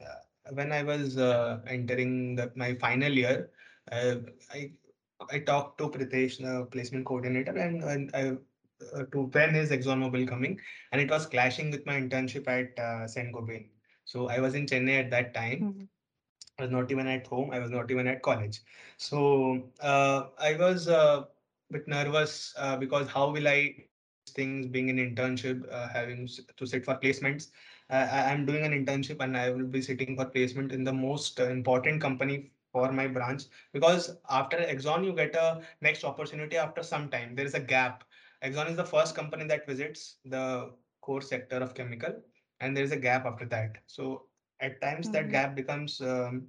when 0.53 0.73
I 0.73 0.83
was 0.83 1.17
uh, 1.17 1.61
entering 1.67 2.35
the, 2.37 2.53
my 2.55 2.75
final 2.75 3.11
year, 3.11 3.51
uh, 3.91 4.17
I 4.53 4.73
I 5.33 5.39
talked 5.39 5.79
to 5.79 5.89
Pritesh, 5.89 6.39
the 6.39 6.67
placement 6.67 7.07
coordinator, 7.07 7.57
and, 7.57 7.83
and 7.83 8.11
I 8.15 8.37
uh, 8.95 9.05
to 9.13 9.23
when 9.33 9.55
is 9.55 9.71
ExxonMobil 9.71 10.29
coming, 10.29 10.61
and 10.93 11.01
it 11.01 11.11
was 11.11 11.27
clashing 11.27 11.71
with 11.71 11.87
my 11.87 11.95
internship 11.95 12.47
at 12.49 12.79
uh, 12.79 13.07
Saint 13.07 13.33
Gobain. 13.33 13.69
So 14.05 14.29
I 14.29 14.41
was 14.41 14.55
in 14.55 14.67
Chennai 14.67 15.05
at 15.05 15.11
that 15.13 15.33
time. 15.33 15.61
Mm-hmm. 15.61 15.85
I 16.59 16.63
was 16.63 16.71
not 16.71 16.91
even 16.91 17.07
at 17.07 17.27
home. 17.27 17.51
I 17.51 17.59
was 17.59 17.71
not 17.71 17.91
even 17.91 18.07
at 18.07 18.23
college. 18.23 18.61
So 18.97 19.71
uh, 19.81 20.29
I 20.39 20.55
was 20.55 20.89
a 20.89 20.99
uh, 20.99 21.25
bit 21.71 21.89
nervous 21.89 22.55
uh, 22.57 22.77
because 22.77 23.09
how 23.09 23.31
will 23.31 23.49
I 23.49 23.87
things 24.31 24.67
being 24.67 24.91
an 24.91 24.97
internship, 24.97 25.71
uh, 25.73 25.89
having 25.89 26.29
to 26.57 26.67
sit 26.67 26.85
for 26.85 26.97
placements. 26.97 27.49
I, 27.91 28.33
am 28.33 28.47
doing 28.47 28.65
an 28.65 28.73
internship 28.73 29.21
and 29.21 29.37
I 29.37 29.51
will 29.51 29.67
be 29.67 29.83
sitting 29.83 30.17
for 30.17 30.25
placement 30.25 30.73
in 30.73 30.85
the 30.85 30.93
most 30.93 31.39
important 31.39 32.01
company 32.01 32.51
for 32.73 32.91
my 32.91 33.07
branch 33.07 33.45
because 33.73 34.17
after 34.31 34.57
Exxon, 34.57 35.05
you 35.05 35.13
get 35.13 35.35
a 35.35 35.63
next 35.81 36.03
opportunity 36.03 36.57
after 36.57 36.83
some 36.83 37.09
time. 37.11 37.35
There 37.35 37.45
is 37.45 37.55
a 37.55 37.61
gap. 37.61 38.05
Exxon 38.43 38.71
is 38.71 38.77
the 38.77 38.85
first 38.85 39.15
company 39.15 39.45
that 39.47 39.67
visits 39.67 40.17
the 40.25 40.71
core 41.03 41.21
sector 41.21 41.57
of 41.57 41.75
chemical 41.75 42.15
and 42.61 42.77
there 42.77 42.85
is 42.85 42.93
a 42.93 42.97
gap 42.97 43.27
after 43.27 43.45
that. 43.47 43.77
So 43.87 44.25
at 44.61 44.81
times 44.81 45.07
mm-hmm. 45.07 45.13
that 45.15 45.31
gap 45.31 45.55
becomes 45.55 46.01
um, 46.01 46.47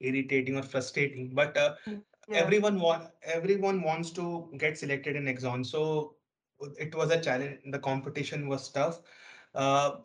irritating 0.00 0.56
or 0.56 0.62
frustrating, 0.62 1.30
but 1.34 1.56
uh, 1.56 1.74
mm, 1.86 2.02
yeah. 2.28 2.36
everyone 2.38 2.80
want 2.80 3.08
everyone 3.22 3.82
wants 3.82 4.10
to 4.10 4.50
get 4.58 4.78
selected 4.78 5.16
in 5.16 5.24
Exxon. 5.24 5.64
So 5.64 6.16
it 6.78 6.94
was 6.94 7.10
a 7.10 7.20
challenge. 7.20 7.58
The 7.70 7.78
competition 7.78 8.48
was 8.48 8.68
tough. 8.70 9.00
Uh, 9.54 9.96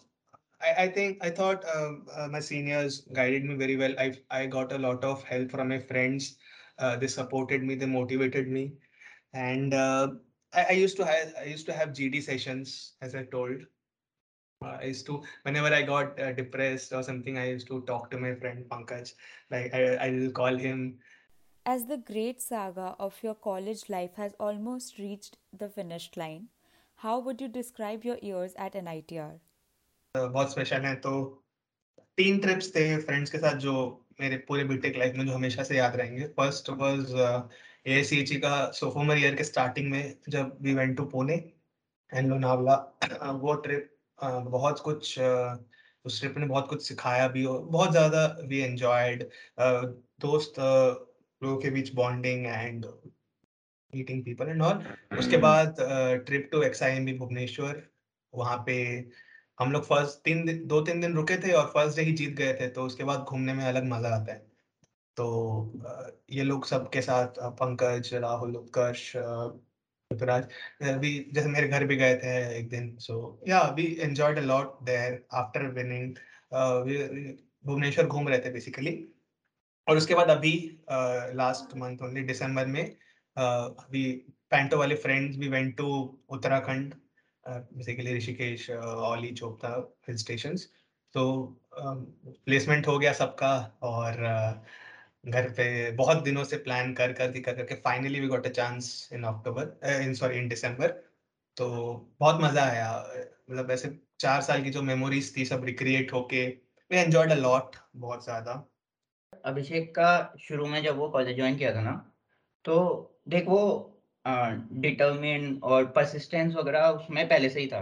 I, 0.61 0.83
I 0.83 0.87
think 0.87 1.17
I 1.21 1.29
thought 1.29 1.63
uh, 1.65 1.93
uh, 2.15 2.27
my 2.27 2.39
seniors 2.39 3.01
guided 3.13 3.45
me 3.45 3.55
very 3.55 3.75
well. 3.77 3.93
I 3.97 4.13
I 4.29 4.45
got 4.45 4.71
a 4.71 4.77
lot 4.77 5.03
of 5.03 5.23
help 5.23 5.51
from 5.51 5.69
my 5.69 5.79
friends. 5.79 6.37
Uh, 6.77 6.95
they 6.95 7.07
supported 7.07 7.63
me. 7.63 7.75
They 7.75 7.85
motivated 7.85 8.47
me, 8.47 8.73
and 9.33 9.73
uh, 9.73 10.09
I, 10.53 10.65
I, 10.69 10.71
used 10.71 10.97
to 10.97 11.05
have 11.05 11.33
I 11.39 11.45
used 11.45 11.65
to 11.67 11.73
have 11.73 11.89
GD 11.89 12.23
sessions, 12.23 12.93
as 13.01 13.15
I 13.15 13.23
told. 13.23 13.61
Uh, 14.61 14.77
I 14.79 14.85
used 14.85 15.05
to 15.07 15.23
whenever 15.43 15.73
I 15.73 15.81
got 15.81 16.19
uh, 16.19 16.33
depressed 16.33 16.93
or 16.93 17.01
something, 17.01 17.37
I 17.37 17.49
used 17.49 17.67
to 17.67 17.81
talk 17.81 18.11
to 18.11 18.17
my 18.17 18.35
friend 18.35 18.65
Pankaj. 18.69 19.13
Like 19.49 19.73
I 19.73 19.81
I 20.07 20.09
will 20.11 20.31
call 20.31 20.55
him. 20.55 20.83
As 21.65 21.85
the 21.85 21.97
great 22.09 22.41
saga 22.41 22.95
of 22.99 23.17
your 23.23 23.35
college 23.47 23.83
life 23.89 24.15
has 24.15 24.35
almost 24.39 24.99
reached 24.99 25.37
the 25.57 25.69
finish 25.69 26.09
line, 26.15 26.45
how 26.99 27.19
would 27.19 27.41
you 27.41 27.47
describe 27.47 28.05
your 28.09 28.17
years 28.29 28.53
at 28.67 28.77
NITR? 28.83 29.31
बहुत 30.15 30.51
special 30.51 30.81
हैं 30.85 30.95
तो 31.01 31.11
तीन 32.17 32.39
trips 32.45 32.69
थे 32.75 32.85
friends 33.03 33.31
के 33.31 33.37
साथ 33.37 33.55
जो 33.65 33.73
मेरे 34.21 34.37
पूरे 34.47 34.63
बीटेक 34.71 34.97
लाइफ 34.97 35.15
में 35.17 35.25
जो 35.25 35.33
हमेशा 35.33 35.63
से 35.63 35.77
याद 35.77 35.95
रहेंगे 36.01 36.27
फ़र्स्ट 36.39 36.69
वाज 36.81 37.13
एसीएचई 37.97 38.35
का 38.45 38.55
सोफोमर 38.79 39.17
ईयर 39.19 39.35
के 39.35 39.43
स्टार्टिंग 39.43 39.89
में 39.91 40.15
जब 40.35 40.57
we 40.61 40.73
went 40.81 40.95
to 40.97 41.05
Pune 41.13 41.37
and 42.13 42.29
Lonavala 42.29 42.75
वो 43.45 43.53
ट्रिप 43.67 43.89
बहुत 44.23 44.79
कुछ 44.79 45.19
उस 46.05 46.19
ट्रिप 46.19 46.37
ने 46.37 46.45
बहुत 46.45 46.67
कुछ 46.69 46.87
सिखाया 46.87 47.27
भी 47.27 47.45
और 47.45 47.61
बहुत 47.63 47.91
ज़्यादा 47.91 48.25
वी 48.41 48.59
एंजॉयड 48.59 49.29
दोस्त 50.21 50.59
लोगों 50.59 51.57
के 51.57 51.69
बीच 51.69 51.93
bonding 51.93 52.45
and 52.45 52.85
meeting 53.93 54.23
people 54.25 54.49
and 54.49 54.61
all 54.61 54.83
उसके 55.19 55.37
बाद 55.37 55.75
ट्रिप 56.25 56.49
टू 56.51 56.61
एक्सआईएमबी 56.63 57.13
भुवनेश्वर 57.13 57.83
वहाँ 58.33 58.57
पे 58.65 58.75
हम 59.59 59.71
लोग 59.71 59.83
फ़र्स्ट 59.83 60.23
तीन 60.25 60.45
दिन 60.45 60.65
दो 60.67 60.81
तीन 60.81 61.01
दिन 61.01 61.15
रुके 61.15 61.37
थे 61.37 61.51
और 61.51 61.65
फ़र्स्ट 61.65 61.97
डे 61.97 62.03
ही 62.03 62.11
जीत 62.11 62.33
गए 62.35 62.53
थे 62.53 62.67
तो 62.69 62.85
उसके 62.85 63.03
बाद 63.03 63.19
घूमने 63.19 63.53
में 63.53 63.65
अलग 63.65 63.83
मज़ा 63.83 64.09
आता 64.15 64.33
है। 64.33 64.39
तो 65.17 65.25
ये 66.31 66.43
लोग 66.43 66.65
सबके 66.65 67.01
साथ 67.01 67.39
पंकज 67.59 68.13
राहुल 68.13 68.55
उत्कर्ष 68.55 69.11
Ruturaj. 70.11 70.43
Uh, 70.81 70.97
जैसे 71.33 71.49
मेरे 71.49 71.67
घर 71.67 71.85
भी 71.85 71.95
गए 71.95 72.15
थे 72.15 72.33
एक 72.59 72.69
दिन 72.69 72.95
so 72.99 73.17
yeah 73.47 73.61
we 73.77 73.85
enjoyed 74.01 74.37
a 74.37 74.41
lot 74.41 74.77
there 74.83 75.23
after 75.33 75.67
winning 75.71 76.15
Bhubaneswar 77.65 78.05
घूम 78.05 78.27
रहे 78.27 78.39
थे 78.39 78.51
बेसिकली 78.51 78.95
और 79.87 79.97
उसके 79.97 80.15
बाद 80.15 80.29
अभी 80.29 80.53
लास्ट 81.35 81.75
मंथ 81.77 82.01
ओनली 82.03 82.21
दिसंबर 82.23 82.65
में 82.65 82.83
अभी 83.37 84.03
पैंटो 84.49 84.77
वाले 84.77 84.95
फ्रेंड्स 84.95 85.37
भी 85.37 85.47
went 85.47 85.75
to 85.77 85.87
Uttarakhand 86.29 86.93
basically 87.47 88.15
Rishikesh 88.17 88.69
Auli 88.71 89.31
Chopta 89.31 89.75
hill 90.07 90.17
station 90.17 90.55
तो 91.13 91.23
प्लेसमेंट 91.75 92.87
हो 92.87 92.97
गया 92.99 93.13
सबका 93.13 93.53
और 93.81 94.13
uh, 94.13 94.80
घर 95.23 95.49
पे 95.51 95.65
बहुत 95.93 96.23
दिनों 96.23 96.43
से 96.43 96.57
प्लान 96.57 96.93
कर 96.93 97.11
कर 97.13 97.31
कर 97.41 97.55
करके 97.55 97.75
finally 97.81 98.19
we 98.19 98.27
got 98.27 98.45
a 98.47 98.49
chance 98.51 99.09
in 99.13 99.23
October 99.25 99.79
in 100.03 100.13
sorry 100.13 100.37
in 100.37 100.47
December 100.47 100.89
तो 101.57 101.67
बहुत 102.19 102.41
मज़ा 102.41 102.63
आया 102.65 102.89
मतलब 103.49 103.71
ऐसे 103.71 103.89
चार 104.19 104.41
साल 104.41 104.63
की 104.63 104.69
जो 104.69 104.81
मेमोरीज 104.83 105.35
थी 105.37 105.45
सब 105.45 105.65
रिक्रिएट 105.65 106.13
होके 106.13 106.45
वी 106.91 106.97
एंजॉयड 106.97 107.31
अ 107.31 107.35
लॉट 107.35 107.75
बहुत 107.97 108.23
ज़्यादा। 108.23 108.53
अभिषेक 109.43 109.93
का 109.95 110.09
शुरू 110.41 110.65
में 110.67 110.81
जब 110.83 110.97
वो 110.97 111.09
कॉलेज 111.09 111.35
ज्वाइन 111.35 111.57
किया 111.57 111.73
था 111.75 111.81
ना 111.81 111.93
तो 112.65 112.77
देख 113.29 113.47
वो 113.47 113.61
डिटर्मिन 114.25 115.59
और 115.65 115.85
परसिस्टेंस 115.93 116.53
वगैरह 116.55 116.87
उसमें 116.91 117.27
पहले 117.29 117.49
से 117.49 117.59
ही 117.59 117.67
था 117.67 117.81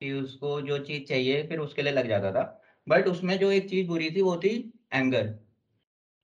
कि 0.00 0.12
उसको 0.14 0.60
जो 0.62 0.78
चीज़ 0.80 1.04
चाहिए, 1.04 1.42
फिर 1.48 1.58
उसके 1.60 1.82
लिए 1.82 1.92
लग 1.92 2.08
जाता 2.08 2.32
था। 2.32 2.42
बट 2.86 3.08
उसमें 3.08 3.38
जो 3.38 3.50
एक 3.52 3.68
चीज़ 3.70 3.86
बुरी 3.88 4.10
थी, 4.10 4.22
वो 4.22 4.36
थी 4.38 4.54
एंगर 4.94 5.26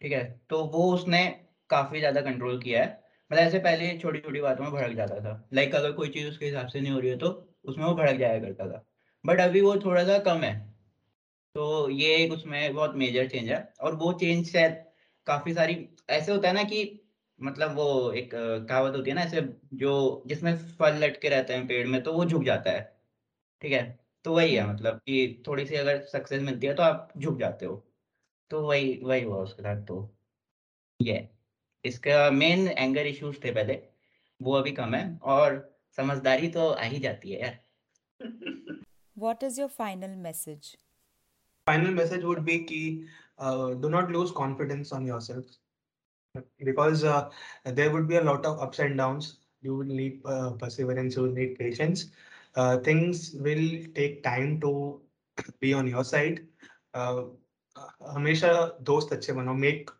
ठीक 0.03 0.13
है 0.13 0.23
तो 0.51 0.63
वो 0.67 0.83
उसने 0.95 1.25
काफ़ी 1.71 1.99
ज़्यादा 1.99 2.21
कंट्रोल 2.21 2.59
किया 2.61 2.83
है। 2.83 2.89
मतलब 3.31 3.41
ऐसे 3.41 3.59
पहले 3.61 3.97
छोटी 3.99 4.19
छोटी 4.21 4.41
बातों 4.41 4.65
में 4.65 4.73
भड़क 4.73 4.95
जाता 4.97 5.21
था। 5.21 5.33
लाइक 5.55 5.75
अगर 5.75 5.93
कोई 5.93 6.09
चीज़ 6.11 6.29
उसके 6.29 6.47
हिसाब 6.47 6.69
से 6.69 6.81
नहीं 6.81 6.93
हो 6.93 6.99
रही 7.01 7.11
है 7.11 7.17
तो 7.19 7.29
उसमें 7.65 7.85
वो 7.87 7.95
भड़क 7.95 8.19
जाया 8.19 8.39
करता 8.41 8.69
था। 8.69 8.85
बट 9.25 9.41
अभी 9.41 9.61
वो 9.61 9.75
थोड़ा 9.77 10.05
सा 10.05 10.19
कम 10.25 10.43
है। 10.45 10.55
तो 11.55 11.91
ये 11.91 12.15
एक 12.17 12.33
उसमें 12.33 12.75
बहुत 12.75 12.95
मेजर 12.97 13.29
चेंज 13.29 13.49
है। 13.49 13.59
और 13.83 13.97
वो 13.97 14.13
चेंज 14.15 14.47
शायद 14.49 14.85
काफ़ी 15.27 15.55
सारी, 15.55 15.77
ऐसे 16.11 16.33
होता 16.33 16.49
है 16.49 16.55
ना 16.55 16.63
कि 16.65 16.85
मतलब 17.39 17.75
वो 17.77 18.13
एक 18.15 18.31
कहावत 18.35 18.97
होती 18.97 19.11
है 19.11 19.17
ना 19.17 19.23
ऐसे 19.23 19.43
जो 19.77 19.93
जिसमें 20.27 20.57
फल 20.79 20.99
लटके 21.05 21.29
रहते 21.29 21.55
हैं 21.55 21.67
पेड़ 21.69 21.87
में 21.89 22.03
तो 22.03 22.13
वो 22.13 22.25
झुक 22.27 22.45
जाता 22.45 22.71
है। 22.71 22.83
ठीक 23.63 23.73
है? 23.73 23.83
तो 24.25 24.35
वही 24.35 24.55
है 24.55 24.67
मतलब 24.67 24.99
कि 25.01 25.45
थोड़ी 25.47 25.67
सी 25.67 25.77
अगर 25.77 26.03
सक्सेस 26.07 26.43
मिलती 26.43 26.67
है 26.67 26.75
तो 26.75 26.85
आप 26.85 27.09
झुक 27.19 27.39
जाते 27.39 27.67
हो। 27.67 27.90
तो 28.51 28.61
वही 28.67 28.99
वही 29.05 29.23
हुआ 29.23 29.43
उसके 29.43 29.63
साथ 29.63 29.85
तो 29.87 29.99
ये 31.03 31.29
इसका 31.85 32.31
मेन 32.31 32.67
एंगर 32.69 33.07
इश्यूज़ 33.07 33.37
थे 33.45 33.53
पहले 33.55 33.79
वो 34.43 34.55
अभी 34.55 34.73
कम 34.73 34.95
है 34.95 35.05
और 35.35 35.59
समझदारी 35.97 36.49
तो 36.49 36.69
आ 36.69 36.83
ही 36.83 36.99
जाती 36.99 37.33
है 37.33 37.41
यार 37.41 37.59
What 39.17 39.43
is 39.47 39.57
your 39.59 39.69
final 39.69 40.13
message? 40.27 40.69
Final 41.67 41.93
message 41.97 42.23
would 42.25 42.45
be 42.45 42.59
कि 42.69 43.07
uh, 43.39 43.75
do 43.83 43.91
not 43.95 44.11
lose 44.11 44.31
confidence 44.33 44.93
on 44.93 45.07
yourself. 45.07 45.45
because 46.59 47.05
uh, 47.05 47.29
there 47.65 47.91
would 47.91 48.09
be 48.09 48.17
a 48.17 48.23
lot 48.23 48.45
of 48.47 48.61
ups 48.61 48.79
and 48.79 48.97
downs. 48.97 49.39
You 49.63 49.77
will 49.77 49.85
need 49.85 50.21
uh, 50.25 50.51
perseverance, 50.53 51.17
you 51.17 51.23
will 51.23 51.33
need 51.33 51.59
patience. 51.59 52.11
Uh, 52.55 52.79
things 52.79 53.33
will 53.35 53.85
take 53.95 54.23
time 54.23 54.61
to 54.61 55.01
be 55.61 55.73
on 55.73 55.87
your 55.87 56.05
side. 56.05 56.47
हमेशा 58.09 58.53
दोस्त 58.83 59.13
अच्छे 59.13 59.33
बनो। 59.33 59.55
Make 59.55 59.91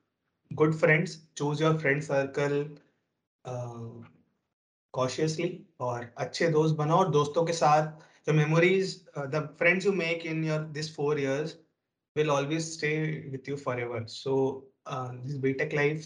good 0.51 0.75
friends 0.79 1.19
choose 1.37 1.63
your 1.63 1.79
friend 1.79 2.03
circle 2.03 2.77
cautiously 4.95 5.49
और 5.81 6.13
अच्छे 6.19 6.49
दोस्त 6.51 6.77
बनो 6.77 6.97
और 6.97 7.11
दोस्तों 7.11 7.45
के 7.47 7.53
साथ 7.53 7.91
जो 8.27 8.33
memories 8.33 8.95
the 9.19 9.47
friends 9.59 9.87
you 9.87 9.93
make 9.93 10.27
in 10.27 10.45
your 10.45 10.61
this 10.73 10.95
four 10.97 11.21
years 11.21 11.57
will 12.17 12.31
always 12.31 12.63
stay 12.73 12.91
with 13.31 13.49
you 13.49 13.57
forever 13.81 14.05
so 14.09 14.35
this 14.89 15.37
BTech 15.41 15.75
life 15.75 16.05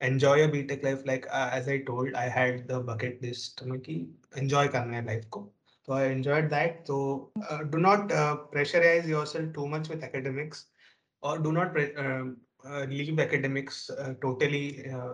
enjoy 0.00 0.40
your 0.40 0.50
BTech 0.50 0.84
life 0.84 1.02
like 1.06 1.26
as 1.56 1.68
I 1.68 1.78
told 1.90 2.16
I 2.16 2.28
had 2.36 2.66
the 2.68 2.82
bucket 2.88 3.20
this 3.20 3.48
तुम्हें 3.58 3.80
कि 3.80 3.94
enjoy 4.36 4.68
करना 4.68 4.96
है 4.96 5.04
life 5.06 5.24
को। 5.30 5.40
So 5.85 5.93
I 5.93 6.05
enjoyed 6.07 6.49
that. 6.49 6.85
So 6.85 7.31
uh, 7.49 7.63
do 7.63 7.77
not 7.77 8.11
uh, 8.11 8.37
pressurize 8.53 9.07
yourself 9.07 9.53
too 9.53 9.67
much 9.67 9.87
with 9.87 10.03
academics, 10.03 10.65
or 11.21 11.37
do 11.37 11.51
not 11.51 11.77
uh, 11.79 12.25
uh, 12.65 12.85
leave 12.89 13.19
academics 13.19 13.89
uh, 13.89 14.13
totally 14.21 14.85
uh, 14.89 15.13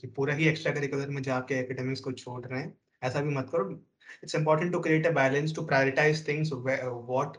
कि 0.00 0.06
पूरा 0.16 0.34
ही 0.34 0.46
extra 0.52 0.72
curricular 0.72 1.08
में 1.08 1.22
जाके 1.22 1.58
academics 1.66 2.00
को 2.00 2.12
छोड़ 2.12 2.46
रहे 2.46 2.60
हैं 2.60 2.74
ऐसा 3.02 3.20
भी 3.20 3.34
मत 3.34 3.50
करो 3.54 3.78
it's 4.22 4.34
important 4.34 4.72
to 4.72 4.80
create 4.80 5.06
a 5.06 5.12
balance 5.12 5.52
to 5.52 5.62
prioritize 5.62 6.20
things 6.20 6.54
where, 6.54 6.94
what 6.94 7.38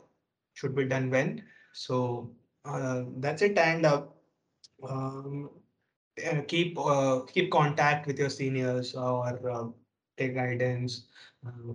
should 0.53 0.75
be 0.75 0.85
done 0.85 1.09
when 1.09 1.41
so 1.73 2.29
uh, 2.65 3.03
that's 3.17 3.41
it 3.41 3.57
and 3.57 3.85
uh, 3.85 4.01
um, 4.89 5.49
uh, 6.27 6.41
keep 6.47 6.77
uh, 6.77 7.21
keep 7.21 7.51
contact 7.51 8.07
with 8.07 8.19
your 8.19 8.29
seniors 8.29 8.93
or 8.95 9.49
uh, 9.49 9.67
take 10.17 10.35
guidance 10.35 11.03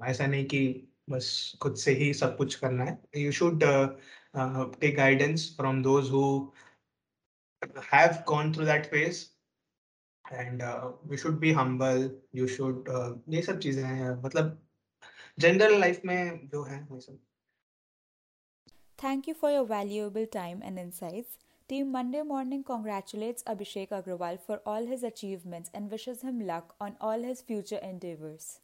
ऐसा 0.05 0.27
नहीं 0.27 0.45
कि 0.45 0.61
बस 1.10 1.58
खुद 1.62 1.76
से 1.76 1.92
ही 1.92 2.14
सब 2.14 2.38
कुछ 2.38 2.56
करना 2.56 2.84
है 2.84 2.98
uh, 3.14 3.88
uh, 4.36 4.66
take 4.82 4.98
guidance 4.98 5.50
from 5.56 5.82
those 5.84 6.10
who 6.10 6.54
have 7.92 8.26
gone 8.26 8.54
through 8.54 8.66
that 8.66 8.90
phase 8.92 9.34
and 10.32 10.62
uh, 10.62 10.92
you 11.10 11.18
should 11.18 11.40
be 11.40 11.52
humble 11.52 12.10
you 12.32 12.48
should 12.48 12.90
uh, 12.90 13.14
ये 13.30 13.42
सब 13.42 13.60
चीज़ें 13.60 13.84
हैं 13.84 14.16
मतलब 14.24 14.60
जनरल 15.40 15.80
लाइफ 15.80 16.02
में 16.06 16.50
जो 16.54 16.64
है 16.64 16.82
वो 16.90 17.00
सब 17.00 17.20
Thank 19.04 19.28
you 19.28 19.34
for 19.34 19.50
your 19.52 19.66
valuable 19.66 20.26
time 20.26 20.62
and 20.64 20.80
insights. 20.80 21.38
Team 21.68 21.92
Monday 21.92 22.22
Morning 22.22 22.64
congratulates 22.64 23.44
Abhishek 23.44 23.90
Agrawal 23.90 24.40
for 24.40 24.62
all 24.66 24.86
his 24.86 25.04
achievements 25.04 25.70
and 25.74 25.92
wishes 25.92 26.22
him 26.22 26.40
luck 26.40 26.76
on 26.80 26.96
all 27.02 27.22
his 27.22 27.42
future 27.42 27.78
endeavors. 27.78 28.60